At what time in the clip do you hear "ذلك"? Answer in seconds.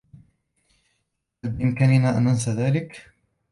2.51-3.11